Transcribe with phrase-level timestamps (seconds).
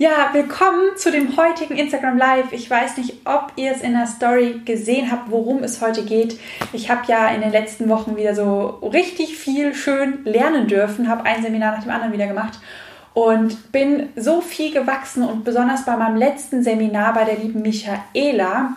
[0.00, 2.52] Ja, willkommen zu dem heutigen Instagram Live.
[2.52, 6.38] Ich weiß nicht, ob ihr es in der Story gesehen habt, worum es heute geht.
[6.72, 11.24] Ich habe ja in den letzten Wochen wieder so richtig viel schön lernen dürfen, habe
[11.24, 12.60] ein Seminar nach dem anderen wieder gemacht
[13.12, 18.76] und bin so viel gewachsen und besonders bei meinem letzten Seminar bei der lieben Michaela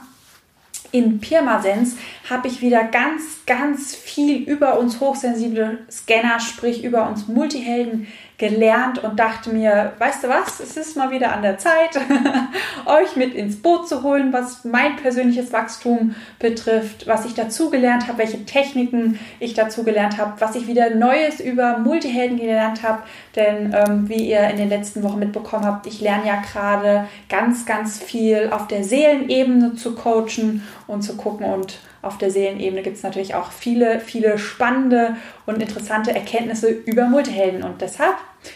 [0.92, 1.96] in Pirmasens
[2.30, 9.04] habe ich wieder ganz, ganz viel über uns hochsensible Scanner, sprich über uns Multihelden gelernt
[9.04, 11.99] und dachte mir, weißt du was, es ist mal wieder an der Zeit,
[12.85, 18.08] euch mit ins Boot zu holen, was mein persönliches Wachstum betrifft, was ich dazu gelernt
[18.08, 23.03] habe, welche Techniken ich dazu gelernt habe, was ich wieder Neues über Multihelden gelernt habe.
[23.36, 27.66] Denn ähm, wie ihr in den letzten Wochen mitbekommen habt, ich lerne ja gerade ganz,
[27.66, 32.98] ganz viel auf der Seelenebene zu coachen und zu gucken und auf der Seelenebene gibt
[32.98, 35.16] es natürlich auch viele, viele spannende
[35.46, 37.64] und interessante Erkenntnisse über Multihelden.
[37.64, 38.16] Und deshalb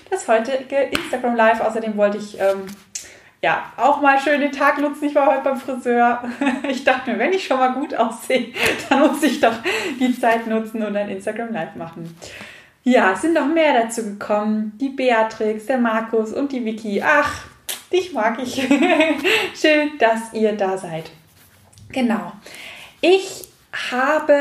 [0.10, 1.62] das heutige Instagram Live.
[1.62, 2.66] Außerdem wollte ich ähm,
[3.42, 5.06] ja auch mal schön den Tag nutzen.
[5.06, 6.24] Ich war heute beim Friseur.
[6.70, 8.48] Ich dachte mir, wenn ich schon mal gut aussehe,
[8.90, 9.54] dann muss ich doch
[10.00, 12.16] die Zeit nutzen und ein Instagram Live machen.
[12.84, 14.74] Ja, es sind noch mehr dazu gekommen.
[14.80, 17.02] Die Beatrix, der Markus und die Vicky.
[17.04, 17.46] Ach,
[17.92, 18.56] dich mag ich.
[19.56, 21.10] Schön, dass ihr da seid.
[21.92, 22.32] Genau.
[23.02, 23.45] Ich
[23.92, 24.38] habe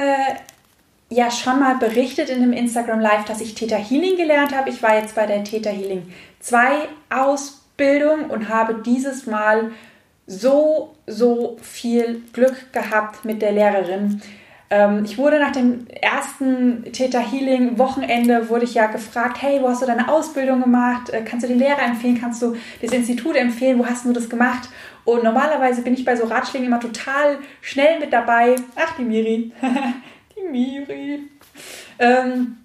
[1.10, 4.70] ja schon mal berichtet in einem Instagram Live, dass ich Theta Healing gelernt habe.
[4.70, 9.70] Ich war jetzt bei der Theta Healing 2 Ausbildung und habe dieses Mal
[10.26, 14.22] so, so viel Glück gehabt mit der Lehrerin.
[14.70, 19.68] Ähm, ich wurde nach dem ersten Theta Healing Wochenende wurde ich ja gefragt, hey, wo
[19.68, 21.10] hast du deine Ausbildung gemacht?
[21.10, 22.18] Äh, kannst du den Lehrer empfehlen?
[22.18, 23.78] Kannst du das Institut empfehlen?
[23.78, 24.70] Wo hast du das gemacht?
[25.04, 28.56] Und normalerweise bin ich bei so Ratschlägen immer total schnell mit dabei.
[28.76, 29.52] Ach, die Miri.
[30.36, 31.22] die Miri.
[31.98, 32.58] Ähm,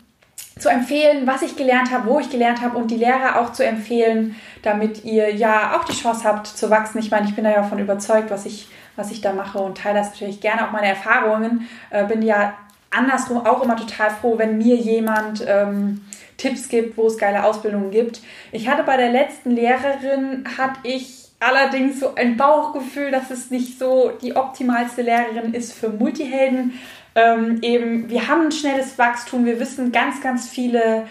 [0.58, 3.66] zu empfehlen, was ich gelernt habe, wo ich gelernt habe und die Lehrer auch zu
[3.66, 7.00] empfehlen, damit ihr ja auch die Chance habt zu wachsen.
[7.00, 9.78] Ich meine, ich bin da ja von überzeugt, was ich, was ich da mache und
[9.78, 11.68] teile das natürlich gerne auch meine Erfahrungen.
[11.90, 12.54] Äh, bin ja
[12.92, 16.02] andersrum auch immer total froh, wenn mir jemand ähm,
[16.38, 18.22] Tipps gibt, wo es geile Ausbildungen gibt.
[18.52, 23.80] Ich hatte bei der letzten Lehrerin, hatte ich allerdings so ein Bauchgefühl, dass es nicht
[23.80, 26.74] so die optimalste Lehrerin ist für Multihelden.
[27.16, 31.08] Ähm, eben, wir haben ein schnelles Wachstum, wir wissen ganz, ganz viele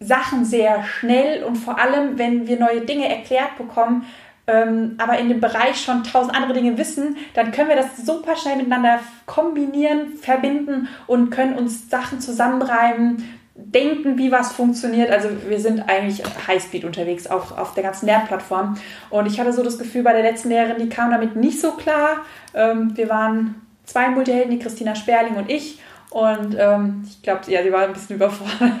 [0.00, 4.06] Sachen sehr schnell und vor allem, wenn wir neue Dinge erklärt bekommen,
[4.46, 8.36] ähm, aber in dem Bereich schon tausend andere Dinge wissen, dann können wir das super
[8.36, 15.10] schnell miteinander kombinieren, verbinden und können uns Sachen zusammenreiben, denken, wie was funktioniert.
[15.10, 18.76] Also wir sind eigentlich Highspeed unterwegs, auch auf der ganzen Lernplattform.
[19.10, 21.72] Und ich hatte so das Gefühl, bei der letzten Lehrerin, die kam damit nicht so
[21.72, 22.24] klar.
[22.54, 25.80] Ähm, wir waren zwei Multihelden, die Christina Sperling und ich.
[26.10, 28.72] Und ähm, ich glaube, ja, sie war ein bisschen überfordert,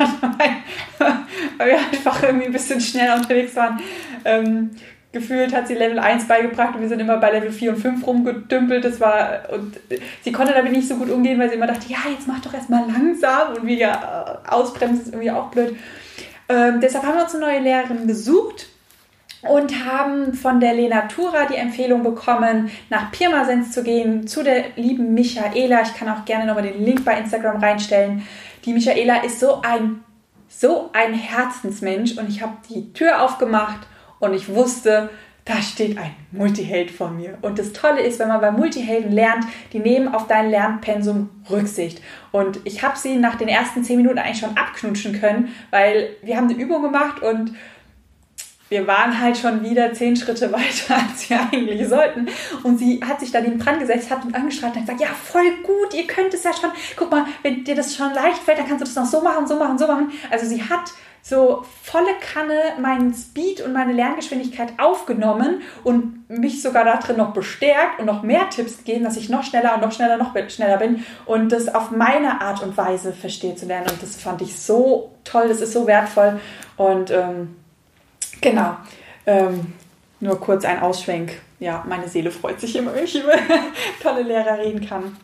[1.58, 3.80] weil wir einfach irgendwie ein bisschen schneller unterwegs waren.
[4.24, 4.70] Ähm,
[5.12, 8.06] gefühlt hat sie Level 1 beigebracht und wir sind immer bei Level 4 und 5
[8.06, 8.84] rumgedümpelt.
[8.84, 9.78] Das war, und
[10.22, 12.52] sie konnte damit nicht so gut umgehen, weil sie immer dachte, ja, jetzt mach doch
[12.52, 15.76] erstmal langsam und wieder äh, ausbremsen ist irgendwie auch blöd.
[16.48, 18.68] Ähm, deshalb haben wir uns eine neue Lehrerin gesucht
[19.42, 25.14] und haben von der Lenatura die Empfehlung bekommen, nach Pirmasens zu gehen, zu der lieben
[25.14, 25.82] Michaela.
[25.82, 28.26] Ich kann auch gerne nochmal den Link bei Instagram reinstellen.
[28.64, 30.04] Die Michaela ist so ein,
[30.48, 33.86] so ein Herzensmensch und ich habe die Tür aufgemacht
[34.20, 35.10] und ich wusste,
[35.48, 37.38] da steht ein Multiheld vor mir.
[37.40, 42.02] Und das Tolle ist, wenn man bei Multihelden lernt, die nehmen auf dein Lernpensum Rücksicht.
[42.32, 46.36] Und ich habe sie nach den ersten zehn Minuten eigentlich schon abknutschen können, weil wir
[46.36, 47.54] haben eine Übung gemacht und
[48.68, 52.28] wir waren halt schon wieder zehn Schritte weiter, als wir eigentlich sollten.
[52.62, 55.50] Und sie hat sich da neben dran gesetzt, hat uns angestrahlt und gesagt, ja, voll
[55.62, 56.70] gut, ihr könnt es ja schon.
[56.96, 59.46] Guck mal, wenn dir das schon leicht fällt, dann kannst du das noch so machen,
[59.46, 60.12] so machen, so machen.
[60.30, 66.84] Also sie hat so volle Kanne meinen Speed und meine Lerngeschwindigkeit aufgenommen und mich sogar
[66.84, 70.16] darin noch bestärkt und noch mehr Tipps gegeben, dass ich noch schneller und noch schneller,
[70.16, 73.88] noch schneller bin und das auf meine Art und Weise verstehe zu lernen.
[73.90, 76.40] Und das fand ich so toll, das ist so wertvoll.
[76.76, 77.56] Und ähm,
[78.40, 78.76] genau,
[79.26, 79.72] ähm,
[80.20, 81.32] nur kurz ein Ausschwenk.
[81.60, 83.34] Ja, meine Seele freut sich immer, wenn ich über
[84.02, 85.16] tolle Lehrer reden kann.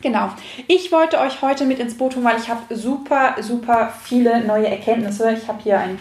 [0.00, 0.30] Genau.
[0.66, 4.68] Ich wollte euch heute mit ins Boot holen, weil ich habe super, super viele neue
[4.68, 5.32] Erkenntnisse.
[5.32, 5.98] Ich habe hier ein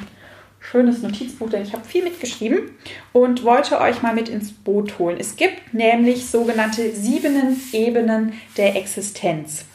[0.59, 2.71] schönes Notizbuch, denn ich habe viel mitgeschrieben
[3.11, 5.17] und wollte euch mal mit ins Boot holen.
[5.19, 9.65] Es gibt nämlich sogenannte sieben Ebenen der Existenz.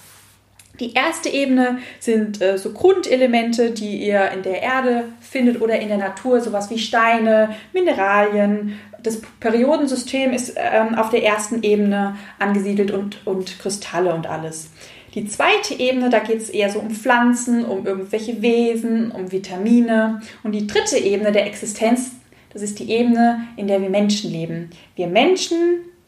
[0.81, 5.89] Die erste Ebene sind äh, so Grundelemente, die ihr in der Erde findet oder in
[5.89, 12.91] der Natur, sowas wie Steine, Mineralien, das Periodensystem ist ähm, auf der ersten Ebene angesiedelt
[12.91, 14.71] und, und Kristalle und alles.
[15.15, 20.21] Die zweite Ebene, da geht es eher so um Pflanzen, um irgendwelche Wesen, um Vitamine.
[20.43, 22.13] Und die dritte Ebene der Existenz,
[22.53, 24.71] Das ist die Ebene, in der wir Menschen leben.
[24.97, 25.57] Wir Menschen,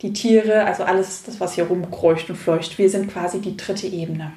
[0.02, 3.87] die Tiere, also alles, das, was hier rumkreucht und fleucht, wir sind quasi die dritte
[3.87, 4.32] Ebene.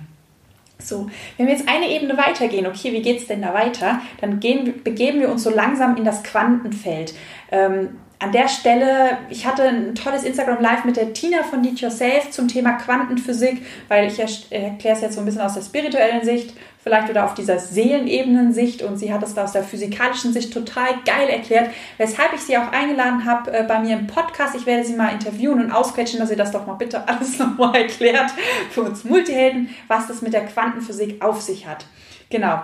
[0.88, 4.02] So, wenn wir jetzt eine Ebene weitergehen, okay, wie geht es denn da weiter?
[4.22, 7.14] Dann gehen, begeben wir uns so langsam in das Quantenfeld.
[7.52, 11.82] Ähm, an der Stelle, ich hatte ein tolles Instagram Live mit der Tina von Need
[11.82, 16.24] Yourself zum Thema Quantenphysik, weil ich erkläre es jetzt so ein bisschen aus der spirituellen
[16.24, 20.54] Sicht, vielleicht oder auf dieser Seelenebenen-Sicht und sie hat es da aus der physikalischen Sicht
[20.54, 24.56] total geil erklärt, weshalb ich sie auch eingeladen habe äh, bei mir im Podcast.
[24.56, 27.76] Ich werde sie mal interviewen und ausquetschen, dass sie das doch mal bitte alles nochmal
[27.76, 28.32] erklärt
[28.72, 31.86] für uns Multihelden, was das mit der Quantenphysik auf sich hat.
[32.30, 32.62] Genau.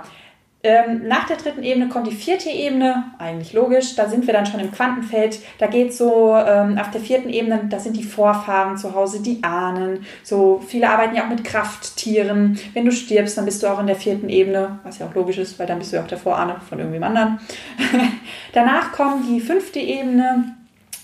[0.62, 4.46] Ähm, nach der dritten Ebene kommt die vierte Ebene, eigentlich logisch, da sind wir dann
[4.46, 5.40] schon im Quantenfeld.
[5.58, 9.42] Da geht so ähm, auf der vierten Ebene, da sind die Vorfahren zu Hause, die
[9.42, 10.06] Ahnen.
[10.22, 12.60] So viele arbeiten ja auch mit Krafttieren.
[12.74, 15.38] Wenn du stirbst, dann bist du auch in der vierten Ebene, was ja auch logisch
[15.38, 17.40] ist, weil dann bist du ja auch der Vorahne von irgendwem anderen.
[18.54, 20.56] Danach kommt die fünfte Ebene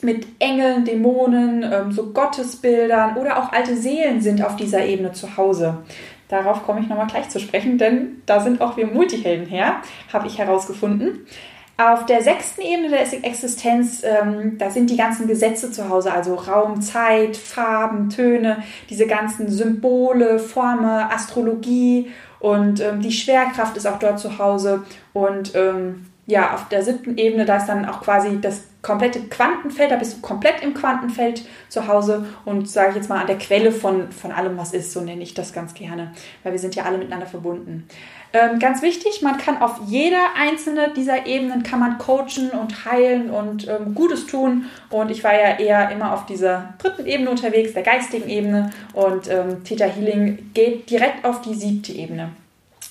[0.02, 5.38] mit Engeln, Dämonen, ähm, so Gottesbildern oder auch alte Seelen sind auf dieser Ebene zu
[5.38, 5.78] Hause.
[6.28, 9.78] Darauf komme ich nochmal gleich zu sprechen, denn da sind auch wir Multihelden her,
[10.12, 11.26] habe ich herausgefunden.
[11.78, 16.36] Auf der sechsten Ebene der Existenz, ähm, da sind die ganzen Gesetze zu Hause, also
[16.36, 24.00] Raum, Zeit, Farben, Töne, diese ganzen Symbole, Formen, Astrologie und ähm, die Schwerkraft ist auch
[24.00, 24.84] dort zu Hause.
[25.12, 29.90] Und ähm, ja, auf der siebten Ebene, da ist dann auch quasi das komplette Quantenfeld,
[29.90, 33.40] da bist du komplett im Quantenfeld zu Hause und sage ich jetzt mal an der
[33.40, 36.12] Quelle von, von allem, was ist, so nenne ich das ganz gerne,
[36.44, 37.88] weil wir sind ja alle miteinander verbunden.
[38.32, 43.32] Ähm, ganz wichtig, man kann auf jeder einzelne dieser Ebenen kann man coachen und heilen
[43.32, 47.74] und ähm, Gutes tun und ich war ja eher immer auf dieser dritten Ebene unterwegs,
[47.74, 52.30] der geistigen Ebene und ähm, Theta Healing geht direkt auf die siebte Ebene.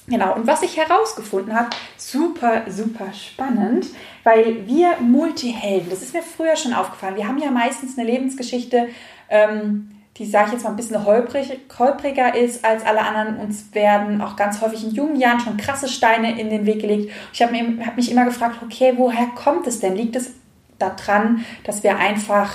[0.06, 3.86] Genau, und was ich herausgefunden habe, super, super spannend,
[4.22, 8.88] weil wir Multihelden, das ist mir früher schon aufgefallen, wir haben ja meistens eine Lebensgeschichte,
[9.30, 13.36] ähm, die, sage ich jetzt mal, ein bisschen holprig, holpriger ist als alle anderen.
[13.38, 17.12] Uns werden auch ganz häufig in jungen Jahren schon krasse Steine in den Weg gelegt.
[17.32, 17.52] Ich habe
[17.84, 19.96] hab mich immer gefragt, okay, woher kommt es denn?
[19.96, 20.34] Liegt es
[20.78, 22.52] daran, dass wir einfach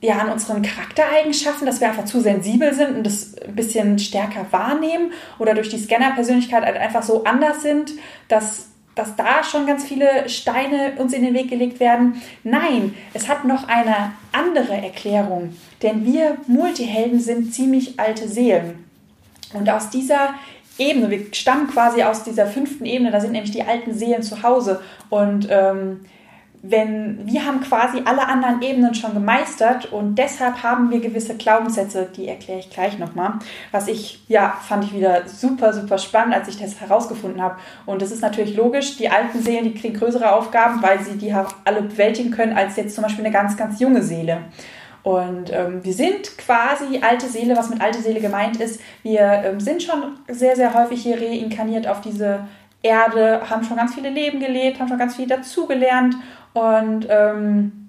[0.00, 4.46] ja, an unseren Charaktereigenschaften, dass wir einfach zu sensibel sind und das ein bisschen stärker
[4.50, 7.92] wahrnehmen oder durch die Scanner-Persönlichkeit halt einfach so anders sind,
[8.28, 12.20] dass, dass da schon ganz viele Steine uns in den Weg gelegt werden.
[12.44, 18.84] Nein, es hat noch eine andere Erklärung, denn wir Multihelden sind ziemlich alte Seelen.
[19.54, 20.34] Und aus dieser
[20.78, 24.42] Ebene, wir stammen quasi aus dieser fünften Ebene, da sind nämlich die alten Seelen zu
[24.42, 26.00] Hause und ähm,
[26.70, 32.08] wenn wir haben quasi alle anderen Ebenen schon gemeistert und deshalb haben wir gewisse Glaubenssätze,
[32.16, 33.34] die erkläre ich gleich nochmal.
[33.72, 37.56] Was ich, ja, fand ich wieder super, super spannend, als ich das herausgefunden habe.
[37.84, 41.32] Und das ist natürlich logisch, die alten Seelen, die kriegen größere Aufgaben, weil sie die
[41.64, 44.38] alle bewältigen können, als jetzt zum Beispiel eine ganz, ganz junge Seele.
[45.02, 48.80] Und ähm, wir sind quasi alte Seele, was mit alte Seele gemeint ist.
[49.04, 52.40] Wir ähm, sind schon sehr, sehr häufig hier reinkarniert auf diese
[52.86, 56.16] Erde, haben schon ganz viele Leben gelebt, haben schon ganz viel dazugelernt
[56.54, 57.86] und ähm,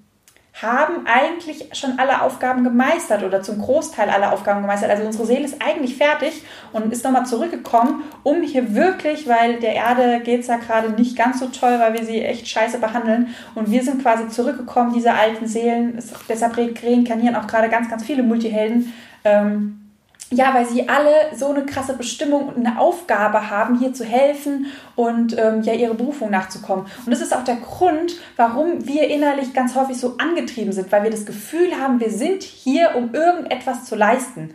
[0.60, 4.90] haben eigentlich schon alle Aufgaben gemeistert oder zum Großteil alle Aufgaben gemeistert.
[4.90, 6.42] Also unsere Seele ist eigentlich fertig
[6.72, 11.16] und ist nochmal zurückgekommen, um hier wirklich, weil der Erde geht es ja gerade nicht
[11.16, 13.34] ganz so toll, weil wir sie echt scheiße behandeln.
[13.54, 16.02] Und wir sind quasi zurückgekommen, diese alten Seelen.
[16.28, 18.92] Deshalb reinkarnieren auch gerade ganz, ganz viele Multihelden.
[19.24, 19.87] Ähm,
[20.30, 24.66] ja, weil sie alle so eine krasse Bestimmung und eine Aufgabe haben, hier zu helfen
[24.94, 26.86] und ähm, ja ihre Berufung nachzukommen.
[27.04, 31.02] Und das ist auch der Grund, warum wir innerlich ganz häufig so angetrieben sind, weil
[31.02, 34.54] wir das Gefühl haben, wir sind hier, um irgendetwas zu leisten.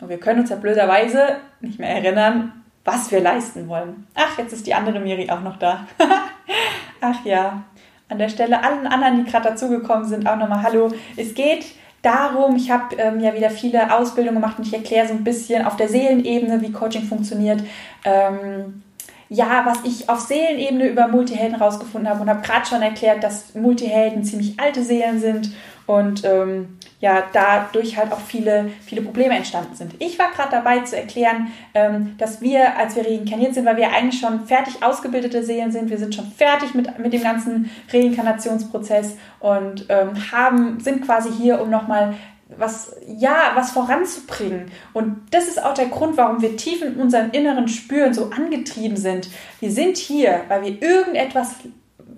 [0.00, 4.08] Und wir können uns ja blöderweise nicht mehr erinnern, was wir leisten wollen.
[4.14, 5.86] Ach, jetzt ist die andere Miri auch noch da.
[7.00, 7.62] Ach ja,
[8.08, 10.90] an der Stelle allen anderen, die gerade dazugekommen sind, auch nochmal Hallo.
[11.16, 11.64] Es geht
[12.02, 15.64] darum, ich habe ähm, ja wieder viele Ausbildungen gemacht und ich erkläre so ein bisschen
[15.64, 17.62] auf der Seelenebene, wie Coaching funktioniert.
[18.04, 18.82] Ähm,
[19.28, 23.54] ja, was ich auf Seelenebene über Multihelden rausgefunden habe und habe gerade schon erklärt, dass
[23.54, 25.52] Multihelden ziemlich alte Seelen sind
[25.86, 29.94] und ähm, ja, dadurch halt auch viele, viele Probleme entstanden sind.
[29.98, 33.92] Ich war gerade dabei zu erklären, ähm, dass wir, als wir reinkarniert sind, weil wir
[33.92, 39.16] eigentlich schon fertig ausgebildete Seelen sind, wir sind schon fertig mit, mit dem ganzen Reinkarnationsprozess
[39.40, 42.14] und ähm, haben, sind quasi hier, um nochmal
[42.56, 44.70] was, ja, was voranzubringen.
[44.92, 48.96] Und das ist auch der Grund, warum wir tief in unserem Inneren spüren, so angetrieben
[48.96, 49.28] sind.
[49.58, 51.56] Wir sind hier, weil wir irgendetwas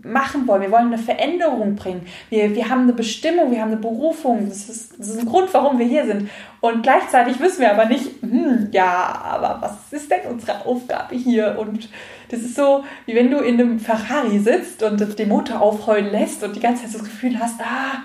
[0.05, 0.63] machen wollen.
[0.63, 2.07] Wir wollen eine Veränderung bringen.
[2.29, 4.49] Wir, wir haben eine Bestimmung, wir haben eine Berufung.
[4.49, 6.31] Das ist, das ist ein Grund, warum wir hier sind.
[6.61, 11.57] Und gleichzeitig wissen wir aber nicht, hm, ja, aber was ist denn unsere Aufgabe hier?
[11.59, 11.89] Und
[12.31, 16.43] das ist so, wie wenn du in einem Ferrari sitzt und den Motor aufheulen lässt
[16.43, 18.03] und die ganze Zeit das Gefühl hast, ah,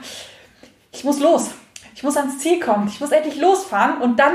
[0.91, 1.51] ich muss los.
[1.95, 2.87] Ich muss ans Ziel kommen.
[2.87, 4.33] Ich muss endlich losfahren und dann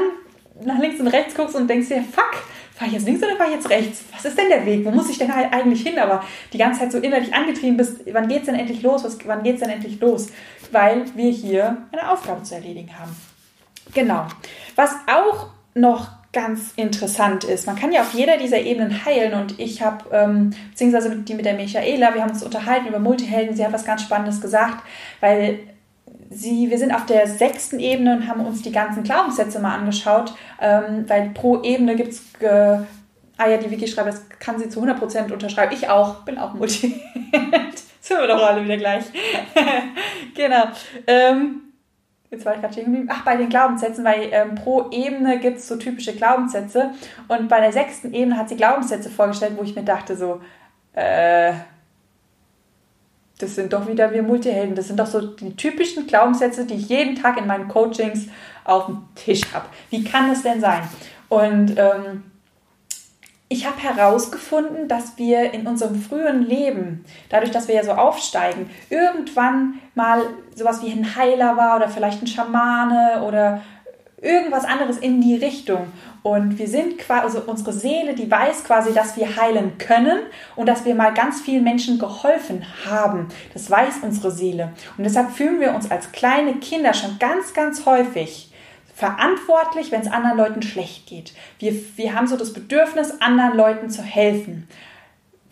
[0.62, 2.42] nach links und rechts guckst und denkst dir, fuck,
[2.74, 4.04] fahre ich jetzt links oder fahre ich jetzt rechts?
[4.12, 4.84] Was ist denn der Weg?
[4.84, 5.98] Wo muss ich denn eigentlich hin?
[5.98, 9.04] Aber die ganze Zeit so innerlich angetrieben bist, wann geht es denn endlich los?
[9.04, 10.28] Was, wann geht es denn endlich los?
[10.72, 13.14] Weil wir hier eine Aufgabe zu erledigen haben.
[13.94, 14.26] Genau.
[14.74, 17.66] Was auch noch ganz interessant ist.
[17.66, 21.34] Man kann ja auf jeder dieser Ebenen heilen und ich habe, ähm, beziehungsweise mit, die
[21.34, 24.82] mit der Michaela, wir haben uns unterhalten über Multihelden, sie hat was ganz Spannendes gesagt,
[25.20, 25.60] weil
[26.34, 30.34] sie, wir sind auf der sechsten Ebene und haben uns die ganzen Glaubenssätze mal angeschaut,
[30.60, 32.78] ähm, weil pro Ebene gibt es, äh,
[33.36, 35.74] ah ja, die Wiki schreibt, das kann sie zu 100% unterschreiben.
[35.74, 37.00] Ich auch, bin auch Multi.
[38.00, 39.04] sind wir doch alle wieder gleich.
[40.34, 40.64] genau.
[41.06, 41.62] Ähm,
[42.30, 43.08] jetzt war ich gerade stehen geblieben.
[43.10, 46.90] Ach, bei den Glaubenssätzen, weil ähm, pro Ebene gibt es so typische Glaubenssätze.
[47.28, 50.40] Und bei der sechsten Ebene hat sie Glaubenssätze vorgestellt, wo ich mir dachte so,
[50.92, 51.52] äh,
[53.38, 54.74] das sind doch wieder wir Multihelden.
[54.74, 58.26] Das sind doch so die typischen Glaubenssätze, die ich jeden Tag in meinen Coachings
[58.64, 59.66] auf dem Tisch habe.
[59.90, 60.82] Wie kann das denn sein?
[61.28, 62.22] Und ähm,
[63.48, 68.70] ich habe herausgefunden, dass wir in unserem frühen Leben, dadurch, dass wir ja so aufsteigen,
[68.88, 70.22] irgendwann mal
[70.54, 73.62] sowas wie ein Heiler war oder vielleicht ein Schamane oder
[74.24, 75.92] irgendwas anderes in die Richtung.
[76.22, 80.20] Und wir sind quasi, also unsere Seele, die weiß quasi, dass wir heilen können
[80.56, 83.28] und dass wir mal ganz vielen Menschen geholfen haben.
[83.52, 84.72] Das weiß unsere Seele.
[84.96, 88.50] Und deshalb fühlen wir uns als kleine Kinder schon ganz, ganz häufig
[88.94, 91.34] verantwortlich, wenn es anderen Leuten schlecht geht.
[91.58, 94.68] Wir, wir haben so das Bedürfnis, anderen Leuten zu helfen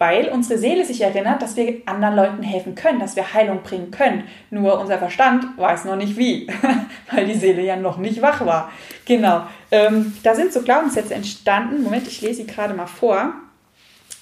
[0.03, 3.93] weil unsere Seele sich erinnert, dass wir anderen Leuten helfen können, dass wir Heilung bringen
[3.93, 4.25] können.
[4.51, 6.49] Nur unser Verstand weiß noch nicht wie,
[7.13, 8.73] weil die Seele ja noch nicht wach war.
[9.05, 9.45] Genau.
[9.71, 11.85] Ähm, da sind so Glaubenssätze entstanden.
[11.85, 13.33] Moment, ich lese sie gerade mal vor.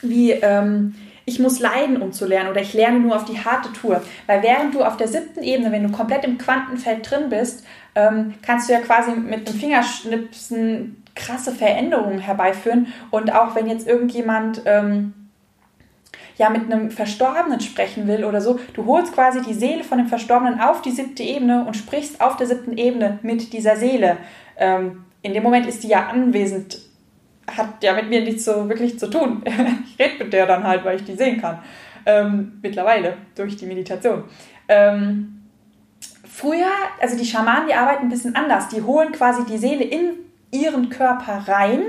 [0.03, 3.73] Wie ähm, ich muss leiden, um zu lernen oder ich lerne nur auf die harte
[3.73, 4.03] Tour.
[4.27, 8.35] Weil während du auf der siebten Ebene, wenn du komplett im Quantenfeld drin bist, ähm,
[8.43, 12.89] kannst du ja quasi mit dem Fingerschnipsen krasse Veränderungen herbeiführen.
[13.11, 15.15] Und auch wenn jetzt irgendjemand ähm,
[16.41, 20.07] ja mit einem Verstorbenen sprechen will oder so, du holst quasi die Seele von dem
[20.07, 24.17] Verstorbenen auf die siebte Ebene und sprichst auf der siebten Ebene mit dieser Seele.
[24.57, 26.79] Ähm, in dem Moment ist die ja anwesend,
[27.47, 29.45] hat ja mit mir nichts so wirklich zu tun.
[29.85, 31.59] ich rede mit der dann halt, weil ich die sehen kann.
[32.07, 34.25] Ähm, mittlerweile durch die Meditation.
[34.67, 35.43] Ähm,
[36.27, 38.69] früher, also die Schamanen, die arbeiten ein bisschen anders.
[38.69, 40.15] Die holen quasi die Seele in
[40.51, 41.83] ihren Körper rein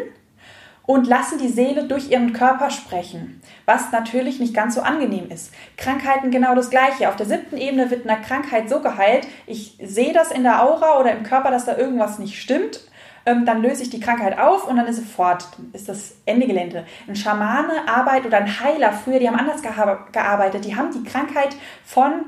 [0.92, 5.54] und lassen die Seele durch ihren Körper sprechen, was natürlich nicht ganz so angenehm ist.
[5.78, 7.08] Krankheiten genau das gleiche.
[7.08, 11.00] Auf der siebten Ebene wird eine Krankheit so geheilt, ich sehe das in der Aura
[11.00, 12.82] oder im Körper, dass da irgendwas nicht stimmt.
[13.26, 15.48] Ähm, dann löse ich die Krankheit auf und dann ist es fort.
[15.56, 16.86] Dann ist das Ende Gelände.
[17.08, 20.66] Ein Schamane Arbeit oder ein Heiler früher, die haben anders gearbeitet.
[20.66, 21.56] Die haben die Krankheit
[21.86, 22.26] von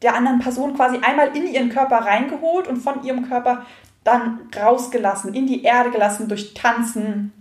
[0.00, 3.66] der anderen Person quasi einmal in ihren Körper reingeholt und von ihrem Körper
[4.02, 7.32] dann rausgelassen, in die Erde gelassen durch Tanzen,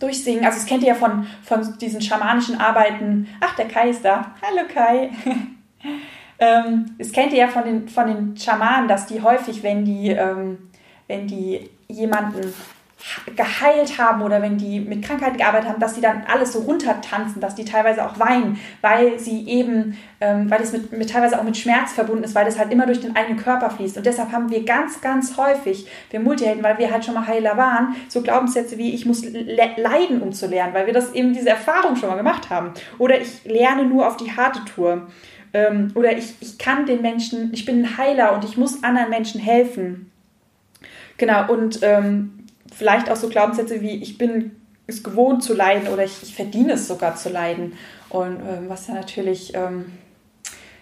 [0.00, 0.44] durchsingen.
[0.44, 3.28] Also das kennt ihr ja von, von diesen schamanischen Arbeiten.
[3.40, 4.34] Ach, der Kai ist da.
[4.42, 5.10] Hallo Kai.
[6.38, 10.10] ähm, das kennt ihr ja von den, von den Schamanen, dass die häufig, wenn die,
[10.10, 10.70] ähm,
[11.06, 12.52] wenn die jemanden
[13.36, 17.40] geheilt haben oder wenn die mit Krankheiten gearbeitet haben, dass die dann alles so runtertanzen,
[17.40, 21.44] dass die teilweise auch weinen, weil sie eben, ähm, weil es mit, mit, teilweise auch
[21.44, 23.96] mit Schmerz verbunden ist, weil das halt immer durch den eigenen Körper fließt.
[23.96, 27.56] Und deshalb haben wir ganz, ganz häufig, wir Multihelden, weil wir halt schon mal Heiler
[27.56, 31.50] waren, so Glaubenssätze wie ich muss leiden, um zu lernen, weil wir das eben diese
[31.50, 32.72] Erfahrung schon mal gemacht haben.
[32.98, 35.06] Oder ich lerne nur auf die harte Tour.
[35.52, 39.08] Ähm, oder ich, ich kann den Menschen, ich bin ein Heiler und ich muss anderen
[39.08, 40.10] Menschen helfen.
[41.16, 42.37] Genau, und ähm,
[42.78, 44.52] vielleicht auch so Glaubenssätze wie ich bin
[44.86, 47.74] es gewohnt zu leiden oder ich, ich verdiene es sogar zu leiden.
[48.08, 49.92] Und ähm, was ja natürlich, ähm,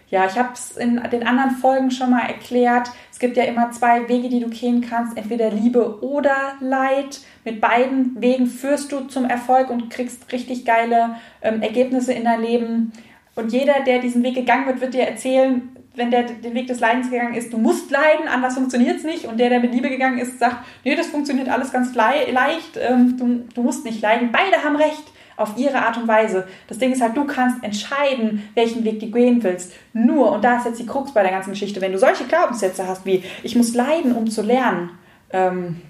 [0.08, 2.88] ja, ich habe es in den anderen Folgen schon mal erklärt.
[3.10, 7.18] Es gibt ja immer zwei Wege, die du gehen kannst, entweder Liebe oder Leid.
[7.44, 12.42] Mit beiden Wegen führst du zum Erfolg und kriegst richtig geile ähm, Ergebnisse in dein
[12.42, 12.92] Leben.
[13.34, 16.80] Und jeder, der diesen Weg gegangen wird, wird dir erzählen, wenn der den Weg des
[16.80, 19.24] Leidens gegangen ist, du musst leiden, anders funktioniert es nicht.
[19.24, 23.16] Und der, der mit Liebe gegangen ist, sagt, nee, das funktioniert alles ganz leicht, ähm,
[23.16, 24.30] du, du musst nicht leiden.
[24.32, 25.04] Beide haben recht
[25.36, 26.46] auf ihre Art und Weise.
[26.68, 29.72] Das Ding ist halt, du kannst entscheiden, welchen Weg du gehen willst.
[29.92, 32.86] Nur, und da ist jetzt die Krux bei der ganzen Geschichte, wenn du solche Glaubenssätze
[32.86, 34.90] hast wie, ich muss leiden, um zu lernen,
[35.30, 35.82] ähm,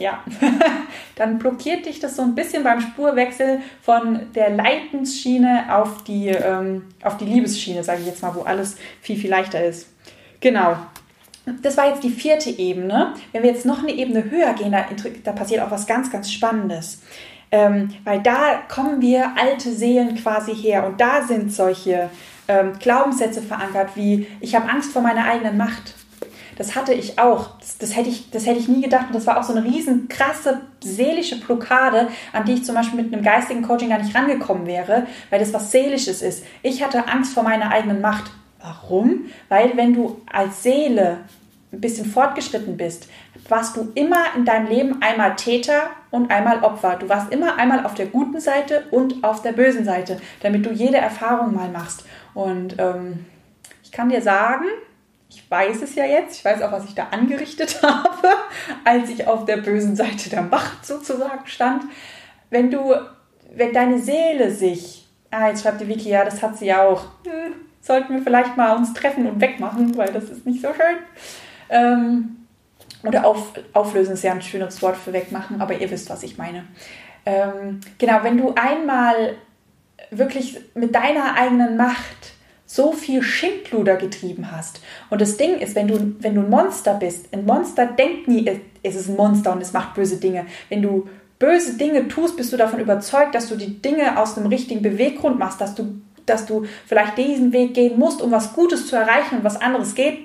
[0.00, 0.22] ja,
[1.16, 6.84] dann blockiert dich das so ein bisschen beim Spurwechsel von der Leidensschiene auf die, ähm,
[7.02, 9.88] auf die Liebesschiene, sage ich jetzt mal, wo alles viel, viel leichter ist.
[10.40, 10.76] Genau.
[11.62, 13.14] Das war jetzt die vierte Ebene.
[13.32, 14.84] Wenn wir jetzt noch eine Ebene höher gehen, da,
[15.24, 17.00] da passiert auch was ganz, ganz Spannendes.
[17.50, 22.10] Ähm, weil da kommen wir alte Seelen quasi her und da sind solche
[22.46, 25.94] ähm, Glaubenssätze verankert wie ich habe Angst vor meiner eigenen Macht.
[26.58, 27.58] Das hatte ich auch.
[27.60, 29.06] Das, das, hätte ich, das hätte ich nie gedacht.
[29.06, 33.00] Und das war auch so eine riesen krasse seelische Blockade, an die ich zum Beispiel
[33.00, 36.44] mit einem geistigen Coaching gar nicht rangekommen wäre, weil das was Seelisches ist.
[36.64, 38.32] Ich hatte Angst vor meiner eigenen Macht.
[38.60, 39.26] Warum?
[39.48, 41.18] Weil wenn du als Seele
[41.72, 43.08] ein bisschen fortgeschritten bist,
[43.48, 46.96] warst du immer in deinem Leben einmal Täter und einmal Opfer.
[46.96, 50.70] Du warst immer einmal auf der guten Seite und auf der bösen Seite, damit du
[50.70, 52.04] jede Erfahrung mal machst.
[52.34, 53.26] Und ähm,
[53.84, 54.64] ich kann dir sagen,
[55.48, 58.28] weiß es ja jetzt, ich weiß auch, was ich da angerichtet habe,
[58.84, 61.84] als ich auf der bösen Seite der Macht sozusagen stand.
[62.50, 62.94] Wenn du,
[63.54, 67.04] wenn deine Seele sich, ah, jetzt schreibt die Vicky, ja, das hat sie ja auch,
[67.24, 70.96] hm, sollten wir vielleicht mal uns treffen und wegmachen, weil das ist nicht so schön.
[71.70, 72.36] Ähm,
[73.02, 76.38] oder auf, auflösen ist ja ein schönes Wort für wegmachen, aber ihr wisst, was ich
[76.38, 76.64] meine.
[77.24, 79.36] Ähm, genau, wenn du einmal
[80.10, 82.32] wirklich mit deiner eigenen Macht
[82.70, 84.82] so viel Schindluder getrieben hast.
[85.08, 88.60] Und das Ding ist, wenn du, wenn du ein Monster bist, ein Monster denkt nie,
[88.82, 90.44] es ist ein Monster und es macht böse Dinge.
[90.68, 91.08] Wenn du
[91.38, 95.38] böse Dinge tust, bist du davon überzeugt, dass du die Dinge aus einem richtigen Beweggrund
[95.38, 99.38] machst, dass du, dass du vielleicht diesen Weg gehen musst, um was Gutes zu erreichen
[99.38, 100.18] und was anderes geht,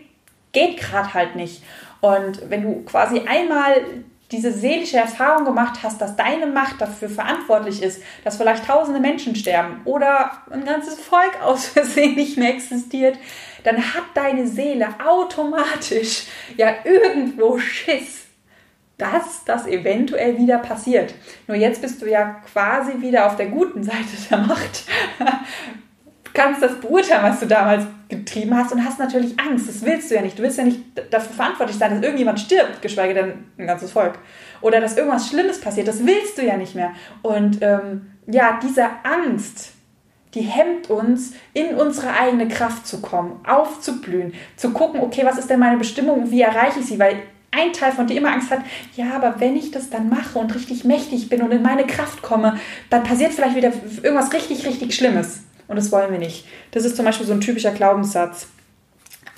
[0.52, 1.64] geht gerade halt nicht.
[2.02, 3.86] Und wenn du quasi einmal
[4.34, 9.36] diese seelische Erfahrung gemacht hast, dass deine Macht dafür verantwortlich ist, dass vielleicht tausende Menschen
[9.36, 13.18] sterben oder ein ganzes Volk aus Versehen nicht mehr existiert,
[13.64, 16.24] dann hat deine Seele automatisch
[16.58, 18.24] ja irgendwo Schiss,
[18.98, 21.14] dass das eventuell wieder passiert.
[21.48, 24.84] Nur jetzt bist du ja quasi wieder auf der guten Seite der Macht
[26.34, 29.68] kannst das beurteilen, was du damals getrieben hast und hast natürlich Angst.
[29.68, 30.38] Das willst du ja nicht.
[30.38, 34.20] Du willst ja nicht dafür verantwortlich sein, dass irgendjemand stirbt, geschweige denn ein ganzes Volk.
[34.62, 35.88] Oder dass irgendwas Schlimmes passiert.
[35.88, 36.92] Das willst du ja nicht mehr.
[37.22, 39.72] Und ähm, ja, diese Angst,
[40.34, 45.50] die hemmt uns, in unsere eigene Kraft zu kommen, aufzublühen, zu gucken, okay, was ist
[45.50, 47.00] denn meine Bestimmung und wie erreiche ich sie?
[47.00, 47.18] Weil
[47.52, 48.62] ein Teil von dir immer Angst hat,
[48.96, 52.24] ja, aber wenn ich das dann mache und richtig mächtig bin und in meine Kraft
[52.24, 55.43] komme, dann passiert vielleicht wieder irgendwas richtig, richtig Schlimmes.
[55.68, 56.46] Und das wollen wir nicht.
[56.72, 58.48] Das ist zum Beispiel so ein typischer Glaubenssatz.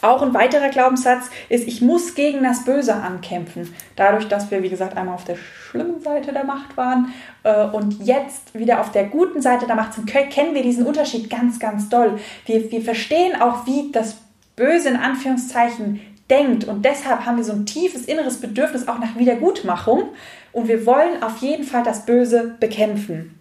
[0.02, 3.74] Auch ein weiterer Glaubenssatz ist, ich muss gegen das Böse ankämpfen.
[3.96, 8.06] Dadurch, dass wir, wie gesagt, einmal auf der schlimmen Seite der Macht waren äh, und
[8.06, 11.90] jetzt wieder auf der guten Seite der Macht sind, kennen wir diesen Unterschied ganz, ganz
[11.90, 12.20] doll.
[12.46, 14.18] Wir, wir verstehen auch, wie das
[14.56, 19.18] Böse in Anführungszeichen denkt und deshalb haben wir so ein tiefes inneres Bedürfnis auch nach
[19.18, 20.10] Wiedergutmachung
[20.52, 23.40] und wir wollen auf jeden Fall das Böse bekämpfen.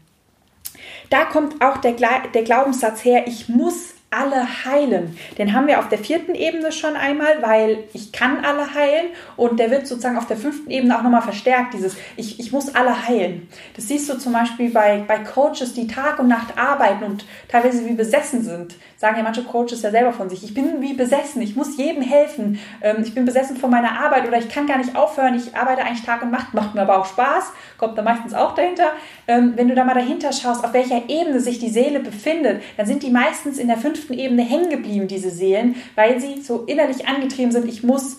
[1.15, 5.19] Da kommt auch der, der Glaubenssatz her, ich muss alle heilen.
[5.39, 9.59] Den haben wir auf der vierten Ebene schon einmal, weil ich kann alle heilen und
[9.59, 13.07] der wird sozusagen auf der fünften Ebene auch nochmal verstärkt, dieses ich, ich muss alle
[13.09, 13.49] heilen.
[13.77, 17.85] Das siehst du zum Beispiel bei, bei Coaches, die Tag und Nacht arbeiten und teilweise
[17.87, 18.77] wie besessen sind.
[18.97, 22.03] Sagen ja manche Coaches ja selber von sich, ich bin wie besessen, ich muss jedem
[22.03, 25.55] helfen, ähm, ich bin besessen von meiner Arbeit oder ich kann gar nicht aufhören, ich
[25.57, 28.93] arbeite eigentlich Tag und Nacht, macht mir aber auch Spaß, kommt da meistens auch dahinter.
[29.27, 32.87] Ähm, wenn du da mal dahinter schaust, auf welcher Ebene sich die Seele befindet, dann
[32.87, 36.65] sind die meistens in der fünften fünften Ebene hängen geblieben, diese Seelen, weil sie so
[36.65, 38.19] innerlich angetrieben sind, ich muss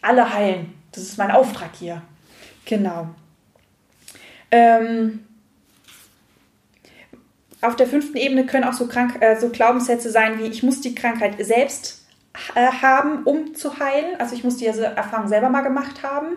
[0.00, 0.72] alle heilen.
[0.92, 2.02] Das ist mein Auftrag hier.
[2.64, 3.08] Genau.
[4.50, 5.26] Ähm,
[7.60, 10.80] auf der fünften Ebene können auch so, krank, äh, so Glaubenssätze sein wie, ich muss
[10.80, 12.06] die Krankheit selbst
[12.54, 14.18] äh, haben, um zu heilen.
[14.18, 16.36] Also ich muss diese Erfahrung selber mal gemacht haben.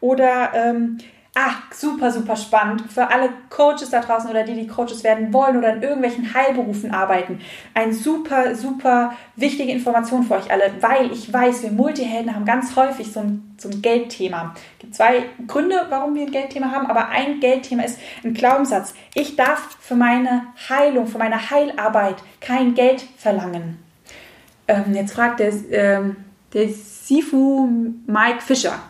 [0.00, 0.98] Oder ähm,
[1.38, 2.90] Ah, super, super spannend.
[2.90, 6.92] Für alle Coaches da draußen oder die, die Coaches werden wollen oder in irgendwelchen Heilberufen
[6.92, 7.40] arbeiten.
[7.74, 12.74] Ein super, super wichtige Information für euch alle, weil ich weiß, wir Multihelden haben ganz
[12.74, 14.54] häufig so ein, so ein Geldthema.
[14.54, 18.94] Es gibt zwei Gründe, warum wir ein Geldthema haben, aber ein Geldthema ist ein Glaubenssatz.
[19.12, 23.76] Ich darf für meine Heilung, für meine Heilarbeit kein Geld verlangen.
[24.68, 26.16] Ähm, jetzt fragt der, ähm,
[26.54, 27.68] der Sifu
[28.06, 28.80] Mike Fischer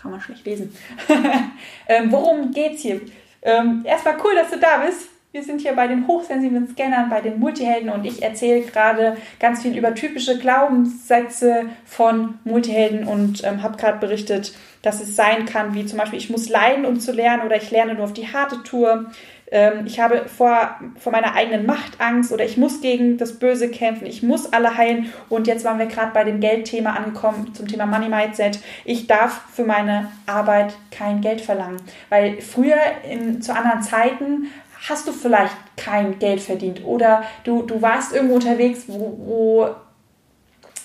[0.00, 0.74] kann man schlecht lesen.
[1.88, 3.00] ähm, worum geht's hier?
[3.42, 5.08] Ähm, erstmal cool, dass du da bist.
[5.32, 9.62] Wir sind hier bei den hochsensiblen Scannern, bei den Multihelden und ich erzähle gerade ganz
[9.62, 15.74] viel über typische Glaubenssätze von Multihelden und ähm, habe gerade berichtet, dass es sein kann,
[15.74, 18.32] wie zum Beispiel, ich muss leiden, um zu lernen oder ich lerne nur auf die
[18.32, 19.12] harte Tour.
[19.50, 23.68] Ähm, ich habe vor, vor meiner eigenen Macht Angst oder ich muss gegen das Böse
[23.70, 25.12] kämpfen, ich muss alle heilen.
[25.28, 28.60] Und jetzt waren wir gerade bei dem Geldthema angekommen, zum Thema Money Mindset.
[28.84, 34.46] Ich darf für meine Arbeit kein Geld verlangen, weil früher in, zu anderen Zeiten
[34.88, 39.68] hast du vielleicht kein Geld verdient oder du, du warst irgendwo unterwegs, wo, wo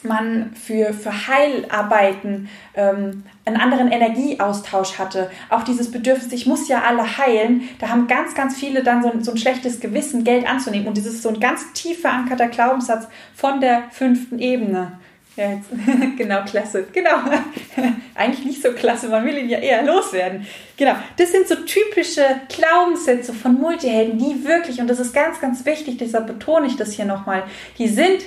[0.06, 5.30] man für, für Heilarbeiten ähm, einen anderen Energieaustausch hatte.
[5.50, 9.12] Auch dieses Bedürfnis, ich muss ja alle heilen, da haben ganz, ganz viele dann so,
[9.22, 10.88] so ein schlechtes Gewissen, Geld anzunehmen.
[10.88, 15.00] Und dieses ist so ein ganz tief verankerter Glaubenssatz von der fünften Ebene.
[15.36, 15.68] Ja, jetzt,
[16.18, 16.88] genau, klasse.
[16.94, 17.12] Genau.
[18.16, 20.46] Eigentlich nicht so klasse, man will ihn ja eher loswerden.
[20.78, 20.96] Genau.
[21.18, 25.98] Das sind so typische Glaubenssätze von Multihelden, die wirklich, und das ist ganz, ganz wichtig,
[25.98, 27.44] deshalb betone ich das hier nochmal,
[27.78, 28.22] die sind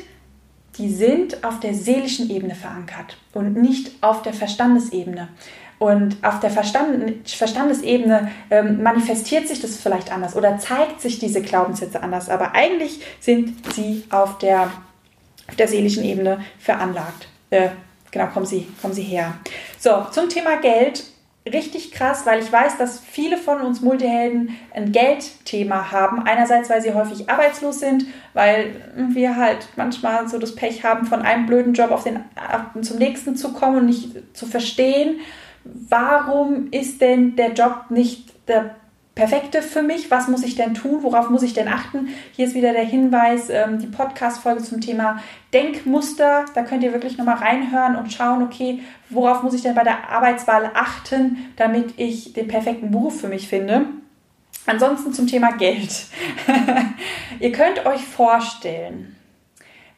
[0.79, 5.29] die sind auf der seelischen Ebene verankert und nicht auf der Verstandesebene.
[5.79, 11.41] Und auf der Verstand Verstandesebene ähm, manifestiert sich das vielleicht anders oder zeigt sich diese
[11.41, 12.29] Glaubenssätze anders.
[12.29, 14.71] Aber eigentlich sind sie auf der,
[15.49, 17.29] auf der seelischen Ebene veranlagt.
[17.51, 17.69] Äh,
[18.11, 19.35] genau, kommen sie, kommen sie her.
[19.79, 21.05] So, zum Thema Geld
[21.49, 26.23] richtig krass, weil ich weiß, dass viele von uns Multihelden ein Geldthema haben.
[26.23, 31.23] Einerseits, weil sie häufig arbeitslos sind, weil wir halt manchmal so das Pech haben, von
[31.23, 32.21] einem blöden Job auf den,
[32.83, 35.21] zum nächsten zu kommen und nicht zu verstehen,
[35.65, 38.77] warum ist denn der Job nicht der
[39.19, 40.13] Perfekte für mich.
[40.13, 41.03] Was muss ich denn tun?
[41.03, 42.07] Worauf muss ich denn achten?
[42.37, 45.21] Hier ist wieder der Hinweis, ähm, die Podcast-Folge zum Thema
[45.53, 46.45] Denkmuster.
[46.55, 48.79] Da könnt ihr wirklich nochmal reinhören und schauen, okay,
[49.11, 53.49] worauf muss ich denn bei der Arbeitswahl achten, damit ich den perfekten Beruf für mich
[53.49, 53.87] finde.
[54.67, 56.07] Ansonsten zum Thema Geld.
[57.41, 59.17] ihr könnt euch vorstellen,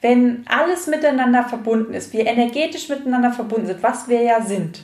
[0.00, 4.80] wenn alles miteinander verbunden ist, wir energetisch miteinander verbunden sind, was wir ja sind,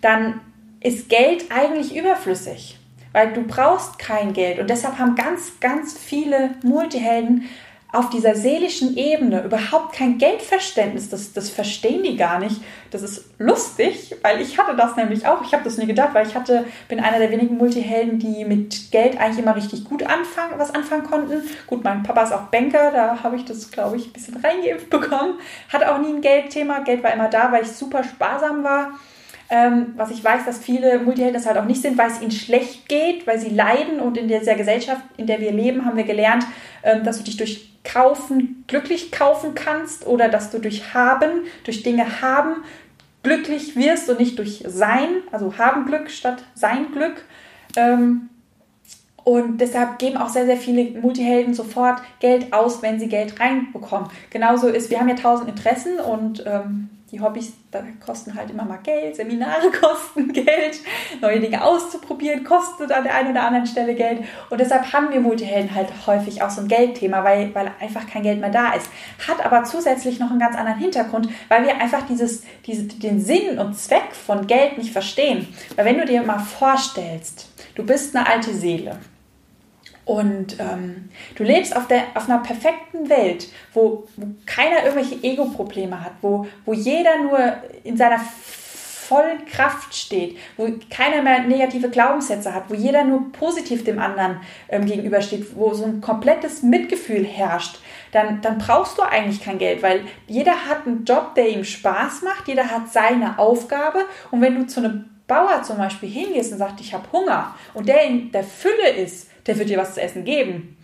[0.00, 0.40] dann
[0.80, 2.75] ist Geld eigentlich überflüssig
[3.16, 4.58] weil du brauchst kein Geld.
[4.58, 7.48] Und deshalb haben ganz, ganz viele Multihelden
[7.90, 11.08] auf dieser seelischen Ebene überhaupt kein Geldverständnis.
[11.08, 12.60] Das, das verstehen die gar nicht.
[12.90, 15.40] Das ist lustig, weil ich hatte das nämlich auch.
[15.42, 18.92] Ich habe das nie gedacht, weil ich hatte, bin einer der wenigen Multihelden, die mit
[18.92, 21.40] Geld eigentlich immer richtig gut anfangen, was anfangen konnten.
[21.66, 24.90] Gut, mein Papa ist auch Banker, da habe ich das, glaube ich, ein bisschen reingeimpft
[24.90, 25.38] bekommen.
[25.72, 26.80] Hatte auch nie ein Geldthema.
[26.80, 28.90] Geld war immer da, weil ich super sparsam war.
[29.48, 32.32] Ähm, was ich weiß, dass viele Multihelden das halt auch nicht sind, weil es ihnen
[32.32, 34.00] schlecht geht, weil sie leiden.
[34.00, 36.44] Und in dieser Gesellschaft, in der wir leben, haben wir gelernt,
[36.82, 41.84] ähm, dass du dich durch Kaufen glücklich kaufen kannst oder dass du durch Haben, durch
[41.84, 42.64] Dinge haben,
[43.22, 47.24] glücklich wirst und nicht durch Sein, also haben Glück statt Sein Glück.
[47.76, 48.28] Ähm,
[49.22, 54.08] und deshalb geben auch sehr, sehr viele Multihelden sofort Geld aus, wenn sie Geld reinbekommen.
[54.30, 57.52] Genauso ist, wir haben ja tausend Interessen und ähm, die Hobbys
[58.04, 60.80] kosten halt immer mal Geld, Seminare kosten Geld,
[61.20, 64.24] neue Dinge auszuprobieren kostet an der einen oder anderen Stelle Geld.
[64.50, 68.22] Und deshalb haben wir Multihelden halt häufig auch so ein Geldthema, weil, weil einfach kein
[68.22, 68.88] Geld mehr da ist.
[69.26, 73.58] Hat aber zusätzlich noch einen ganz anderen Hintergrund, weil wir einfach dieses, diese, den Sinn
[73.58, 75.46] und Zweck von Geld nicht verstehen.
[75.76, 78.98] Weil wenn du dir mal vorstellst, du bist eine alte Seele
[80.06, 86.00] und ähm, du lebst auf, der, auf einer perfekten Welt, wo, wo keiner irgendwelche Ego-Probleme
[86.00, 87.38] hat, wo, wo jeder nur
[87.82, 93.82] in seiner vollen Kraft steht, wo keiner mehr negative Glaubenssätze hat, wo jeder nur positiv
[93.82, 97.80] dem anderen ähm, gegenübersteht, wo so ein komplettes Mitgefühl herrscht,
[98.12, 102.22] dann, dann brauchst du eigentlich kein Geld, weil jeder hat einen Job, der ihm Spaß
[102.22, 104.04] macht, jeder hat seine Aufgabe.
[104.30, 107.88] Und wenn du zu einem Bauer zum Beispiel hingehst und sagst, ich habe Hunger und
[107.88, 110.76] der in der Fülle ist, der wird dir was zu essen geben.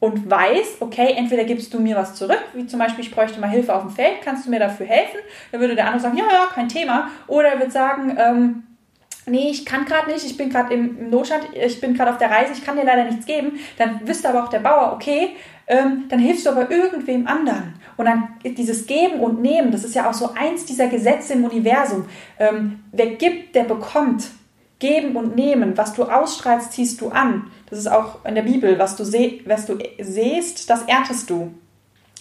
[0.00, 3.48] Und weiß, okay, entweder gibst du mir was zurück, wie zum Beispiel, ich bräuchte mal
[3.48, 5.18] Hilfe auf dem Feld, kannst du mir dafür helfen?
[5.50, 7.10] Dann würde der andere sagen, ja, ja, kein Thema.
[7.26, 8.62] Oder er wird sagen, ähm,
[9.26, 12.30] nee, ich kann gerade nicht, ich bin gerade im Notstand, ich bin gerade auf der
[12.30, 13.58] Reise, ich kann dir leider nichts geben.
[13.78, 15.30] Dann wüsste aber auch der Bauer, okay,
[15.66, 17.74] ähm, dann hilfst du aber irgendwem anderen.
[17.96, 21.44] Und dann dieses Geben und Nehmen, das ist ja auch so eins dieser Gesetze im
[21.44, 22.06] Universum.
[22.38, 24.24] Ähm, wer gibt, der bekommt.
[24.84, 27.50] Geben und Nehmen, was du ausstrahlst, ziehst du an.
[27.70, 31.54] Das ist auch in der Bibel, was du, seh, was du sähst, das erntest du.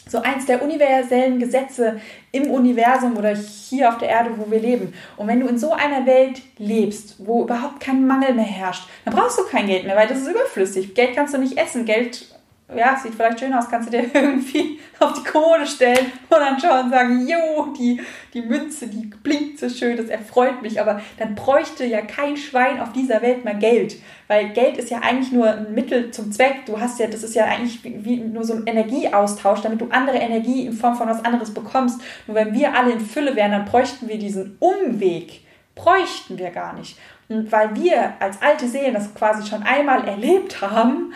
[0.08, 2.00] So eins der universellen Gesetze
[2.32, 4.94] im Universum oder hier auf der Erde, wo wir leben.
[5.18, 9.14] Und wenn du in so einer Welt lebst, wo überhaupt kein Mangel mehr herrscht, dann
[9.14, 10.96] brauchst du kein Geld mehr, weil das ist überflüssig.
[10.96, 11.84] Geld kannst du nicht essen.
[11.84, 12.33] Geld
[12.76, 16.60] ja, sieht vielleicht schön aus, kannst du dir irgendwie auf die Kohle stellen und dann
[16.60, 18.02] schauen und sagen, jo, die,
[18.34, 22.80] die Münze, die blinkt so schön, das erfreut mich, aber dann bräuchte ja kein Schwein
[22.80, 23.98] auf dieser Welt mehr Geld,
[24.28, 26.66] weil Geld ist ja eigentlich nur ein Mittel zum Zweck.
[26.66, 30.18] Du hast ja, das ist ja eigentlich wie nur so ein Energieaustausch, damit du andere
[30.18, 32.02] Energie in Form von was anderes bekommst.
[32.28, 35.42] Nur wenn wir alle in Fülle wären, dann bräuchten wir diesen Umweg,
[35.76, 36.98] bräuchten wir gar nicht.
[37.30, 41.14] Und weil wir als alte Seelen das quasi schon einmal erlebt haben,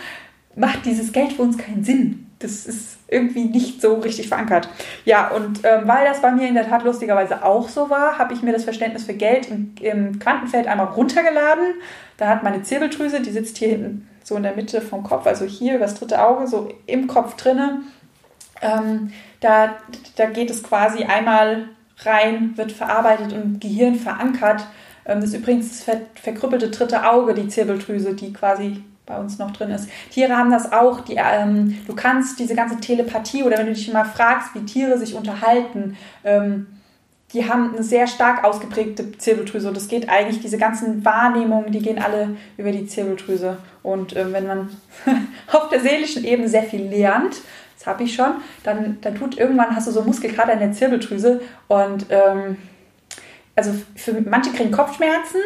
[0.57, 2.27] macht dieses Geld für uns keinen Sinn.
[2.39, 4.69] Das ist irgendwie nicht so richtig verankert.
[5.05, 8.33] Ja, und ähm, weil das bei mir in der Tat lustigerweise auch so war, habe
[8.33, 11.75] ich mir das Verständnis für Geld im, im Quantenfeld einmal runtergeladen.
[12.17, 15.45] Da hat meine Zirbeldrüse, die sitzt hier hinten so in der Mitte vom Kopf, also
[15.45, 17.83] hier über das dritte Auge, so im Kopf drinne.
[18.61, 19.77] Ähm, da,
[20.17, 24.65] da geht es quasi einmal rein, wird verarbeitet und im Gehirn verankert.
[25.05, 29.39] Ähm, das ist übrigens das ver verkrüppelte dritte Auge, die Zirbeldrüse, die quasi bei uns
[29.39, 29.89] noch drin ist.
[30.11, 31.01] Tiere haben das auch.
[31.01, 34.97] Die, ähm, du kannst diese ganze Telepathie oder wenn du dich mal fragst, wie Tiere
[34.99, 36.67] sich unterhalten, ähm,
[37.33, 39.67] die haben eine sehr stark ausgeprägte Zirbeldrüse.
[39.67, 43.57] Und das geht eigentlich, diese ganzen Wahrnehmungen, die gehen alle über die Zirbeldrüse.
[43.83, 44.69] Und äh, wenn man
[45.51, 47.37] auf der seelischen Ebene sehr viel lernt,
[47.77, 48.31] das habe ich schon,
[48.63, 51.41] dann, dann tut irgendwann, hast du so Muskelkater in der Zirbeldrüse.
[51.67, 52.57] Und ähm,
[53.55, 55.41] also für manche kriegen Kopfschmerzen,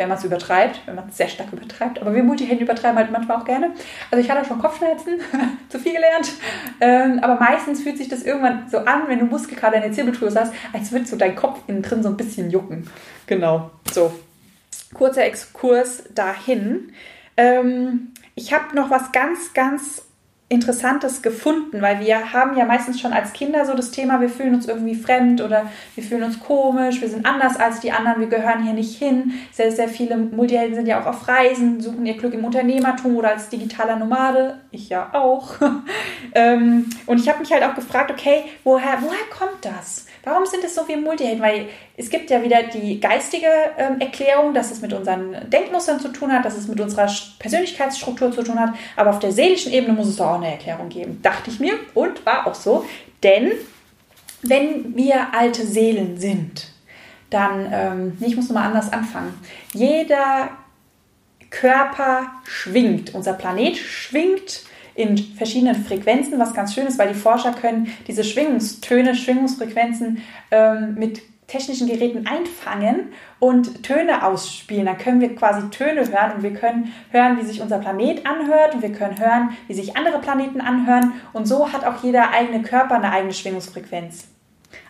[0.00, 2.00] wenn man es übertreibt, wenn man es sehr stark übertreibt.
[2.00, 3.72] Aber wir Multihelden übertreiben halt manchmal auch gerne.
[4.10, 5.20] Also ich hatte schon Kopfschmerzen,
[5.68, 6.32] zu viel gelernt.
[6.80, 10.40] Ähm, aber meistens fühlt sich das irgendwann so an, wenn du Muskelkater in der Zirbeldrüse
[10.40, 12.88] hast, als würde so dein Kopf innen drin so ein bisschen jucken.
[13.26, 13.70] Genau.
[13.92, 14.10] So.
[14.94, 16.94] Kurzer Exkurs dahin.
[17.36, 20.02] Ähm, ich habe noch was ganz, ganz
[20.52, 24.52] Interessantes gefunden, weil wir haben ja meistens schon als Kinder so das Thema, wir fühlen
[24.52, 28.26] uns irgendwie fremd oder wir fühlen uns komisch, wir sind anders als die anderen, wir
[28.26, 29.32] gehören hier nicht hin.
[29.52, 33.28] Sehr, sehr viele Multihelden sind ja auch auf Reisen, suchen ihr Glück im Unternehmertum oder
[33.28, 34.58] als digitaler Nomade.
[34.72, 35.54] Ich ja auch.
[36.32, 40.06] Ähm, und ich habe mich halt auch gefragt, okay, woher, woher kommt das?
[40.24, 41.42] Warum sind es so viele Multihelden?
[41.42, 43.46] Weil es gibt ja wieder die geistige
[43.78, 48.30] ähm, Erklärung, dass es mit unseren Denkmustern zu tun hat, dass es mit unserer Persönlichkeitsstruktur
[48.32, 48.74] zu tun hat.
[48.96, 51.20] Aber auf der seelischen Ebene muss es doch auch eine Erklärung geben.
[51.22, 52.84] Dachte ich mir und war auch so.
[53.22, 53.52] Denn
[54.42, 56.68] wenn wir alte Seelen sind,
[57.30, 59.38] dann, ähm, ich muss nochmal anders anfangen.
[59.72, 60.50] Jeder
[61.50, 64.62] Körper schwingt, unser Planet schwingt
[64.94, 70.94] in verschiedenen Frequenzen, was ganz schön ist, weil die Forscher können diese Schwingungstöne, Schwingungsfrequenzen ähm,
[70.96, 74.86] mit technischen Geräten einfangen und Töne ausspielen.
[74.86, 78.74] Dann können wir quasi Töne hören und wir können hören, wie sich unser Planet anhört
[78.74, 81.14] und wir können hören, wie sich andere Planeten anhören.
[81.32, 84.28] Und so hat auch jeder eigene Körper eine eigene Schwingungsfrequenz.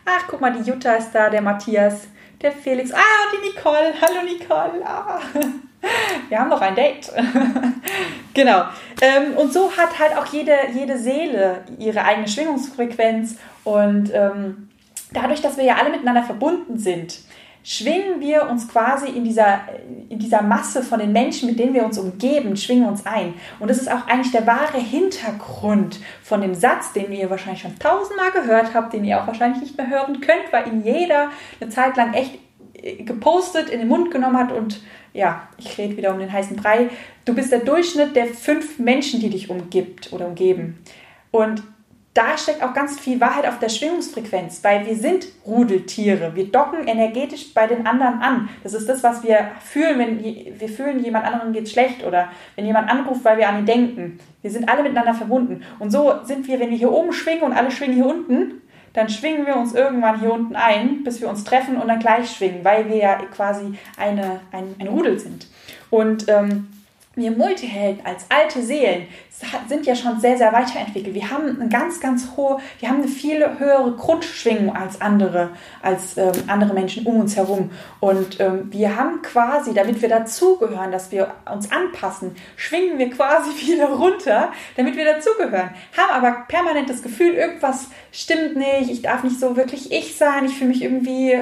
[0.05, 2.09] Ach, guck mal, die Jutta ist da, der Matthias,
[2.43, 2.93] der Felix.
[2.93, 2.99] Ah,
[3.33, 3.95] die Nicole.
[4.01, 4.85] Hallo Nicole.
[4.85, 5.21] Ah.
[6.29, 7.11] Wir haben noch ein Date.
[8.35, 8.65] genau.
[9.01, 13.37] Ähm, und so hat halt auch jede, jede Seele ihre eigene Schwingungsfrequenz.
[13.65, 14.69] Und ähm,
[15.13, 17.19] dadurch, dass wir ja alle miteinander verbunden sind,
[17.63, 19.61] schwingen wir uns quasi in dieser,
[20.09, 23.35] in dieser Masse von den Menschen, mit denen wir uns umgeben, schwingen uns ein.
[23.59, 27.79] Und das ist auch eigentlich der wahre Hintergrund von dem Satz, den ihr wahrscheinlich schon
[27.79, 31.29] tausendmal gehört habt, den ihr auch wahrscheinlich nicht mehr hören könnt, weil ihn jeder
[31.61, 32.39] eine Zeit lang echt
[32.75, 34.81] äh, gepostet, in den Mund genommen hat und
[35.13, 36.91] ja, ich rede wieder um den heißen Brei.
[37.25, 40.79] Du bist der Durchschnitt der fünf Menschen, die dich umgibt oder umgeben.
[41.31, 41.63] Und
[42.13, 46.35] da steckt auch ganz viel Wahrheit auf der Schwingungsfrequenz, weil wir sind Rudeltiere.
[46.35, 48.49] Wir docken energetisch bei den anderen an.
[48.65, 52.67] Das ist das, was wir fühlen, wenn wir fühlen, jemand anderen geht schlecht oder wenn
[52.67, 54.19] jemand anruft, weil wir an ihn denken.
[54.43, 55.63] Wir sind alle miteinander verbunden.
[55.79, 58.61] Und so sind wir, wenn wir hier oben schwingen und alle schwingen hier unten,
[58.93, 62.31] dann schwingen wir uns irgendwann hier unten ein, bis wir uns treffen und dann gleich
[62.31, 65.47] schwingen, weil wir ja quasi eine, ein, ein Rudel sind.
[65.91, 66.69] Und ähm,
[67.21, 69.07] wir Multihelden als alte Seelen
[69.69, 71.15] sind ja schon sehr, sehr weiterentwickelt.
[71.15, 75.51] Wir haben eine ganz, ganz hohe, wir haben eine viel höhere Grundschwingung als andere,
[75.83, 77.71] als ähm, andere Menschen um uns herum.
[78.01, 83.51] Und ähm, wir haben quasi, damit wir dazugehören, dass wir uns anpassen, schwingen wir quasi
[83.67, 85.71] wieder runter, damit wir dazugehören.
[85.97, 90.45] Haben aber permanent das Gefühl, irgendwas stimmt nicht, ich darf nicht so wirklich ich sein,
[90.45, 91.39] ich fühle mich irgendwie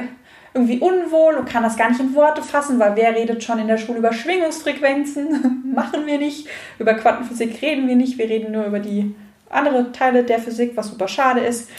[0.59, 3.68] irgendwie unwohl und kann das gar nicht in Worte fassen, weil wer redet schon in
[3.68, 5.73] der Schule über Schwingungsfrequenzen?
[5.75, 6.49] Machen wir nicht.
[6.79, 8.18] Über Quantenphysik reden wir nicht.
[8.18, 9.14] Wir reden nur über die
[9.49, 11.71] anderen Teile der Physik, was super schade ist.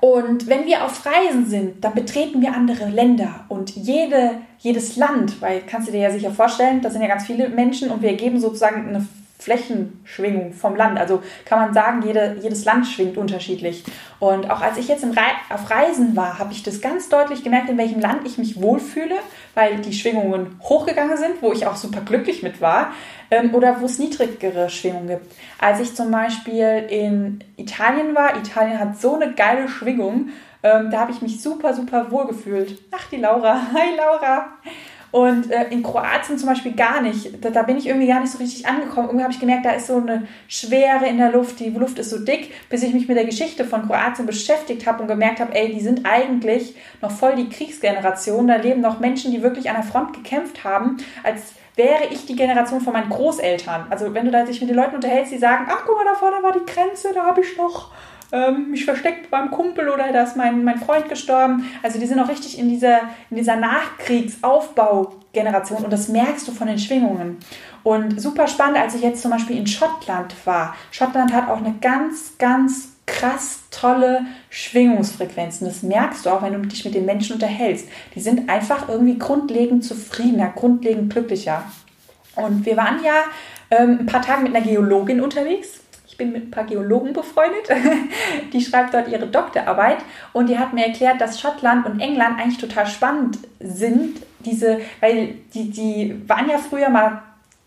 [0.00, 5.40] Und wenn wir auf Reisen sind, dann betreten wir andere Länder und jede, jedes Land,
[5.40, 8.14] weil kannst du dir ja sicher vorstellen, da sind ja ganz viele Menschen und wir
[8.14, 9.06] geben sozusagen eine
[9.42, 10.98] Flächenschwingung vom Land.
[10.98, 13.84] Also kann man sagen, jede, jedes Land schwingt unterschiedlich.
[14.18, 17.68] Und auch als ich jetzt Re auf Reisen war, habe ich das ganz deutlich gemerkt,
[17.68, 19.16] in welchem Land ich mich wohlfühle,
[19.54, 22.92] weil die Schwingungen hochgegangen sind, wo ich auch super glücklich mit war,
[23.30, 25.26] ähm, oder wo es niedrigere Schwingungen gibt.
[25.58, 30.30] Als ich zum Beispiel in Italien war, Italien hat so eine geile Schwingung,
[30.62, 32.78] ähm, da habe ich mich super, super wohl gefühlt.
[32.92, 33.60] Ach, die Laura.
[33.74, 34.52] Hi, Laura.
[35.12, 37.44] Und äh, in Kroatien zum Beispiel gar nicht.
[37.44, 39.08] Da, da, bin ich irgendwie gar nicht so richtig angekommen.
[39.08, 42.08] Irgendwie habe ich gemerkt, da ist so eine Schwere in der Luft, die Luft ist
[42.08, 45.54] so dick, bis ich mich mit der Geschichte von Kroatien beschäftigt habe und gemerkt habe,
[45.54, 48.48] ey, die sind eigentlich noch voll die Kriegsgeneration.
[48.48, 52.36] Da leben noch Menschen, die wirklich an der Front gekämpft haben, als wäre ich die
[52.36, 53.86] Generation von meinen Großeltern.
[53.90, 56.14] Also wenn du da dich mit den Leuten unterhältst, die sagen, ach guck mal, da
[56.14, 57.90] vorne war die Grenze, da habe ich noch
[58.32, 61.70] ähm, mich versteckt beim Kumpel oder da ist mein, mein Freund gestorben.
[61.82, 66.66] Also die sind auch richtig in dieser, in dieser Nachkriegsaufbaugeneration und das merkst du von
[66.66, 67.36] den Schwingungen.
[67.82, 70.74] Und super spannend, als ich jetzt zum Beispiel in Schottland war.
[70.90, 75.66] Schottland hat auch eine ganz, ganz krass tolle Schwingungsfrequenzen.
[75.66, 77.88] Das merkst du auch, wenn du dich mit den Menschen unterhältst.
[78.14, 81.64] Die sind einfach irgendwie grundlegend zufriedener, grundlegend glücklicher.
[82.36, 83.24] Und wir waren ja
[83.70, 85.81] ähm, ein paar Tage mit einer Geologin unterwegs
[86.12, 87.68] ich bin mit ein paar Geologen befreundet.
[88.52, 89.98] Die schreibt dort ihre Doktorarbeit
[90.34, 94.20] und die hat mir erklärt, dass Schottland und England eigentlich total spannend sind.
[94.40, 97.22] Diese, weil die, die waren ja früher mal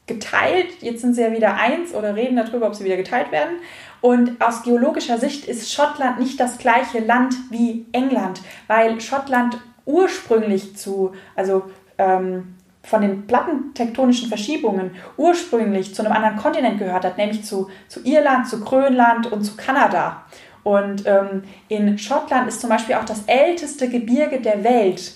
[0.06, 3.56] geteilt, jetzt sind sie ja wieder eins oder reden darüber, ob sie wieder geteilt werden.
[4.02, 10.76] Und aus geologischer Sicht ist Schottland nicht das gleiche Land wie England, weil Schottland ursprünglich
[10.76, 11.64] zu, also
[11.98, 12.55] ähm,
[12.86, 18.48] von den plattentektonischen Verschiebungen ursprünglich zu einem anderen Kontinent gehört hat, nämlich zu, zu Irland,
[18.48, 20.24] zu Grönland und zu Kanada.
[20.64, 25.14] Und ähm, in Schottland ist zum Beispiel auch das älteste Gebirge der Welt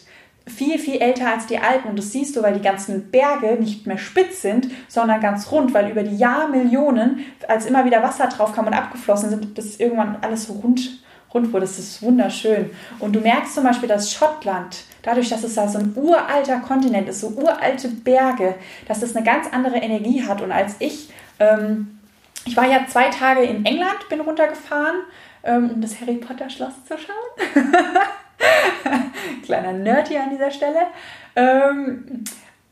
[0.50, 1.92] viel, viel älter als die Alpen.
[1.92, 5.74] Und das siehst du, weil die ganzen Berge nicht mehr spitz sind, sondern ganz rund,
[5.74, 10.18] weil über die Jahrmillionen, als immer wieder Wasser drauf kam und abgeflossen sind, das irgendwann
[10.22, 11.04] alles so rund,
[11.34, 11.66] rund wurde.
[11.66, 12.72] Das ist wunderschön.
[13.00, 17.08] Und du merkst zum Beispiel, dass Schottland dadurch, dass es da so ein uralter Kontinent
[17.10, 18.56] ist, so uralte Berge,
[18.88, 20.42] dass es eine ganz andere Energie hat.
[20.42, 22.00] Und als ich, ähm,
[22.46, 24.98] ich war ja zwei Tage in England, bin runtergefahren,
[25.44, 27.64] ähm, um das Harry Potter Schloss zu schauen.
[29.44, 30.88] Kleiner Nerd hier an dieser Stelle.
[31.36, 32.24] Ähm,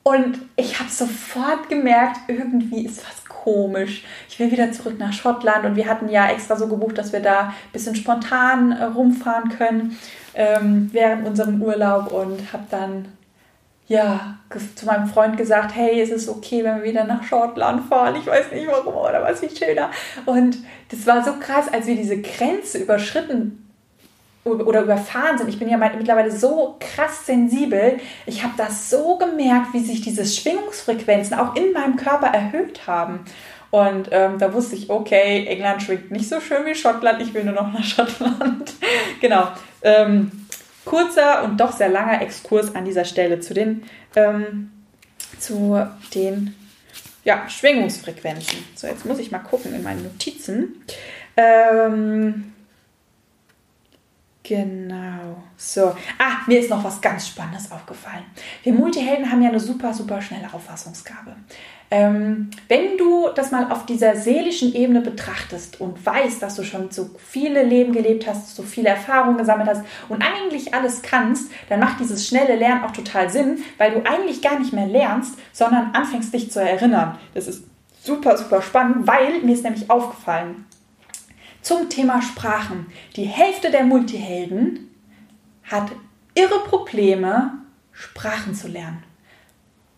[0.07, 4.05] und ich habe sofort gemerkt, irgendwie ist was komisch.
[4.29, 7.19] Ich will wieder zurück nach Schottland und wir hatten ja extra so gebucht, dass wir
[7.19, 9.97] da ein bisschen spontan äh, rumfahren können
[10.33, 13.09] ähm, während unserem Urlaub und habe dann
[13.89, 14.37] ja
[14.75, 18.15] zu meinem Freund gesagt, hey, ist es okay, wenn wir wieder nach Schottland fahren?
[18.15, 19.91] Ich weiß nicht warum, oder was viel schöner.
[20.25, 23.66] Und das war so krass, als wir diese Grenze überschritten
[24.47, 25.49] oder überfahren sind.
[25.49, 27.97] Ich bin ja mittlerweile so krass sensibel.
[28.25, 33.25] Ich habe das so gemerkt, wie sich diese Schwingungsfrequenzen auch in meinem Körper erhöht haben.
[33.69, 37.43] Und ähm, da wusste ich, okay, England schwingt nicht so schön wie Schottland, ich will
[37.43, 38.73] nur noch nach Schottland.
[39.21, 39.49] genau.
[39.81, 40.31] Ähm,
[40.85, 43.83] kurzer und doch sehr langer Exkurs an dieser Stelle zu den,
[44.15, 44.71] ähm,
[45.37, 46.55] zu den
[47.25, 48.63] ja, Schwingungsfrequenzen.
[48.75, 50.81] So, jetzt muss ich mal gucken in meinen Notizen.
[51.35, 52.53] Ähm,
[54.47, 55.43] Genau.
[55.57, 55.87] So.
[56.17, 58.23] Ah, mir ist noch was ganz Spannendes aufgefallen.
[58.63, 61.35] Wir Multihelden haben ja eine super, super schnelle Auffassungsgabe.
[61.89, 66.91] Ähm, wenn du das mal auf dieser seelischen Ebene betrachtest und weißt, dass du schon
[66.91, 71.79] so viele Leben gelebt hast, so viele Erfahrungen gesammelt hast und eigentlich alles kannst, dann
[71.79, 75.91] macht dieses schnelle Lernen auch total Sinn, weil du eigentlich gar nicht mehr lernst, sondern
[75.93, 77.17] anfängst dich zu erinnern.
[77.33, 77.63] Das ist
[78.03, 80.65] super, super spannend, weil mir ist nämlich aufgefallen,
[81.67, 82.85] zum Thema Sprachen.
[83.17, 84.89] Die Hälfte der Multihelden
[85.65, 85.91] hat
[86.33, 87.51] irre Probleme,
[87.91, 89.03] Sprachen zu lernen.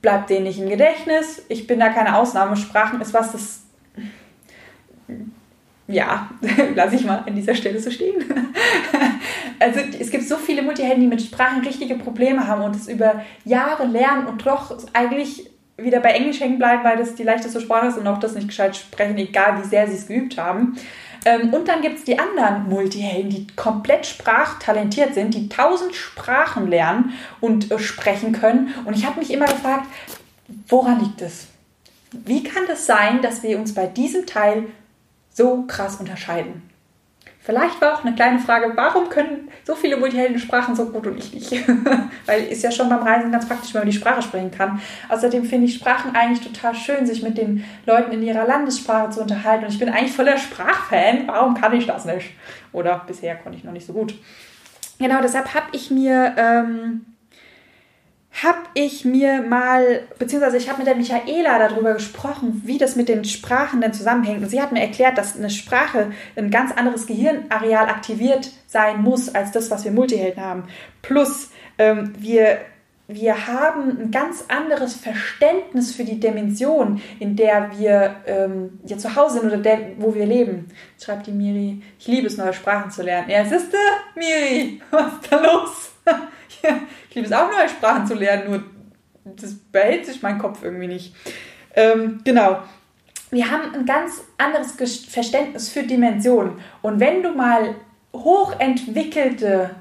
[0.01, 1.43] Bleibt denen nicht im Gedächtnis.
[1.47, 2.55] Ich bin da keine Ausnahme.
[2.55, 3.61] Sprachen ist was, das.
[5.87, 6.31] Ja,
[6.75, 8.15] lasse ich mal an dieser Stelle so stehen.
[9.59, 13.23] also es gibt so viele Multihelden, die mit Sprachen richtige Probleme haben und es über
[13.45, 17.87] Jahre lernen und doch eigentlich wieder bei Englisch hängen bleiben, weil das die leichteste Sprache
[17.87, 20.75] ist und auch das nicht gescheit sprechen, egal wie sehr sie es geübt haben.
[21.25, 26.67] Ähm, und dann gibt es die anderen Multihelden, die komplett sprachtalentiert sind, die tausend Sprachen
[26.67, 28.73] lernen und äh, sprechen können.
[28.85, 29.85] Und ich habe mich immer gefragt,
[30.67, 31.47] woran liegt es?
[32.11, 34.67] Wie kann das sein, dass wir uns bei diesem Teil
[35.31, 36.68] so krass unterscheiden?
[37.41, 41.17] Vielleicht war auch eine kleine Frage, warum können so viele Multihelden Sprachen so gut und
[41.17, 41.51] ich nicht?
[42.25, 44.81] Weil ist ja schon beim Reisen ganz praktisch, wenn man die Sprache sprechen kann.
[45.07, 49.21] Außerdem finde ich Sprachen eigentlich total schön, sich mit den Leuten in ihrer Landessprache zu
[49.21, 49.63] unterhalten.
[49.63, 51.27] Und ich bin eigentlich voller Sprachfan.
[51.27, 52.31] Warum kann ich das nicht?
[52.73, 54.15] Oder bisher konnte ich noch nicht so gut.
[54.99, 57.05] Genau, deshalb habe ich mir ähm,
[58.31, 63.09] habe ich mir mal, beziehungsweise ich habe mit der Michaela darüber gesprochen, wie das mit
[63.09, 64.43] den Sprachen denn zusammenhängt.
[64.43, 69.33] Und sie hat mir erklärt, dass eine Sprache ein ganz anderes Gehirnareal aktiviert sein muss,
[69.33, 70.63] als das, was wir Multihelden haben.
[71.01, 72.59] Plus, ähm, wir,
[73.07, 79.15] wir haben ein ganz anderes Verständnis für die Dimension, in der wir ähm, ja zu
[79.15, 80.67] Hause sind oder der, wo wir leben.
[81.03, 83.29] Schreibt die Miri, ich liebe es, neue Sprachen zu lernen.
[83.29, 83.77] Ja, siehste,
[84.15, 85.91] Miri, was ist da los?
[87.09, 88.63] Ich liebe es auch, neue Sprachen zu lernen, nur
[89.35, 91.13] das behält sich mein Kopf irgendwie nicht.
[91.75, 92.59] Ähm, genau.
[93.31, 94.71] Wir haben ein ganz anderes
[95.07, 96.59] Verständnis für Dimensionen.
[96.81, 97.75] Und wenn du mal
[98.13, 99.75] hochentwickelte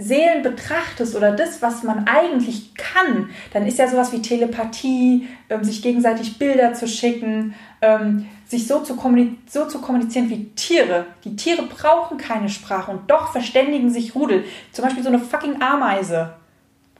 [0.00, 5.62] Seelen betrachtest oder das, was man eigentlich kann, dann ist ja sowas wie Telepathie, ähm,
[5.62, 8.98] sich gegenseitig Bilder zu schicken, ähm, sich so zu,
[9.46, 11.06] so zu kommunizieren wie Tiere.
[11.24, 14.44] Die Tiere brauchen keine Sprache und doch verständigen sich Rudel.
[14.72, 16.34] Zum Beispiel so eine fucking Ameise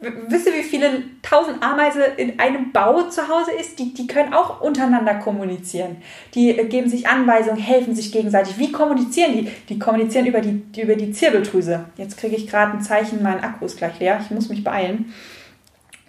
[0.01, 3.78] wisst ihr, wie viele tausend Ameise in einem Bau zu Hause ist?
[3.78, 5.98] Die, die können auch untereinander kommunizieren.
[6.34, 8.59] Die äh, geben sich Anweisungen, helfen sich gegenseitig.
[8.59, 9.51] Wie kommunizieren die?
[9.68, 11.86] Die kommunizieren über die, über die Zirbeldrüse.
[11.96, 14.20] Jetzt kriege ich gerade ein Zeichen, mein Akku ist gleich leer.
[14.22, 15.12] Ich muss mich beeilen.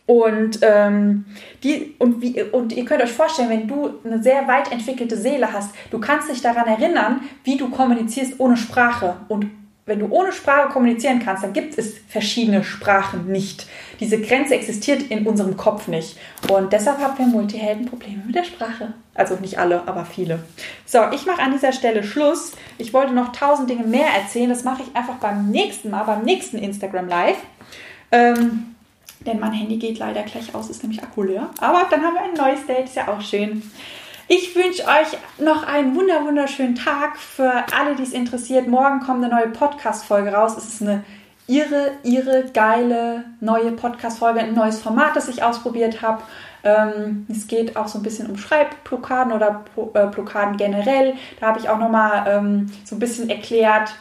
[0.06, 1.26] Und, ähm,
[1.64, 5.54] die, und, wie, und ihr könnt euch vorstellen, wenn du eine sehr weit entwickelte Seele
[5.54, 9.46] hast, du kannst dich daran erinnern, wie du kommunizierst ohne Sprache und
[9.86, 13.68] wenn du ohne Sprache kommunizieren kannst, dann gibt es verschiedene Sprachen nicht.
[14.00, 16.18] Diese Grenze existiert in unserem Kopf nicht.
[16.50, 18.94] Und deshalb haben wir Multihelden Probleme mit der Sprache.
[19.16, 20.44] Also nicht alle, aber viele.
[20.86, 22.54] So, ich mache an dieser Stelle Schluss.
[22.78, 24.50] Ich wollte noch tausend Dinge mehr erzählen.
[24.50, 27.38] Das mache ich einfach beim nächsten Mal, beim nächsten Instagram Live.
[28.12, 28.76] Ähm,
[29.26, 31.50] denn mein Handy geht leider gleich aus, ist nämlich Akku leer.
[31.60, 33.62] Aber dann haben wir ein neues Date, ist ja auch schön.
[34.28, 37.18] Ich wünsche euch noch einen wunder wunderschönen Tag.
[37.18, 40.56] Für alle, die es interessiert, morgen kommt eine neue Podcast-Folge raus.
[40.58, 41.04] Es ist eine
[41.48, 46.24] ihre, ihre geile neue Podcast-Folge, ein neues Format, das ich ausprobiert habe.
[46.64, 51.16] Ähm, es geht auch so ein bisschen um Schreibblockaden oder äh, Blockaden generell.
[51.40, 53.94] Da habe ich auch nochmal ähm, so ein bisschen erklärt,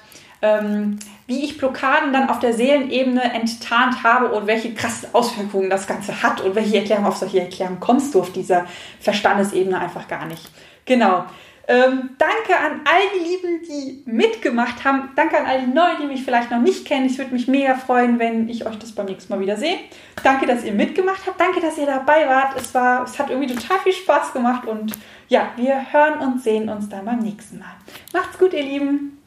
[0.42, 0.98] ähm,
[1.30, 6.24] wie ich Blockaden dann auf der Seelenebene enttarnt habe und welche krassen Auswirkungen das Ganze
[6.24, 8.66] hat und welche Erklärung auf solche Erklärungen kommst du auf dieser
[8.98, 10.50] Verstandesebene einfach gar nicht.
[10.86, 11.24] Genau.
[11.68, 15.10] Ähm, danke an all die Lieben, die mitgemacht haben.
[15.14, 17.06] Danke an all die Neuen, die mich vielleicht noch nicht kennen.
[17.06, 19.78] Ich würde mich mega freuen, wenn ich euch das beim nächsten Mal wieder sehe.
[20.24, 21.40] Danke, dass ihr mitgemacht habt.
[21.40, 22.56] Danke, dass ihr dabei wart.
[22.56, 24.66] Es, war, es hat irgendwie total viel Spaß gemacht.
[24.66, 24.94] Und
[25.28, 27.76] ja, wir hören und sehen uns dann beim nächsten Mal.
[28.12, 29.19] Macht's gut, ihr Lieben.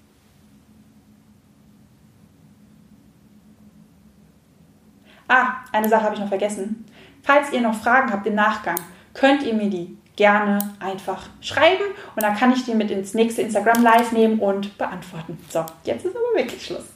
[5.35, 6.85] Ah, eine Sache habe ich noch vergessen.
[7.23, 8.75] Falls ihr noch Fragen habt im Nachgang,
[9.15, 13.41] könnt ihr mir die gerne einfach schreiben und dann kann ich die mit ins nächste
[13.41, 15.39] Instagram Live nehmen und beantworten.
[15.49, 16.92] So, jetzt ist aber wirklich Schluss.